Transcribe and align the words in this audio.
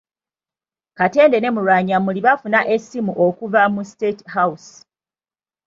Katende 0.97 1.37
ne 1.39 1.49
Mulwanyammuli 1.55 2.19
bafuna 2.25 2.59
essimu 2.73 3.11
okuva 3.25 3.61
mu 3.73 3.81
State 3.91 4.21
House 4.35 4.71